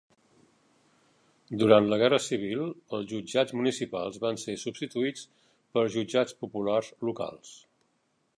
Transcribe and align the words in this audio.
Durant 1.63 1.89
la 1.91 1.99
Guerra 2.03 2.19
civil, 2.27 2.63
els 2.99 3.05
Jutjats 3.11 3.55
Municipals 3.61 4.19
van 4.27 4.41
ser 4.45 4.57
substituïts 4.63 5.29
per 5.77 5.87
Jutjats 5.99 6.39
Populars 6.45 6.91
Locals. 7.11 7.57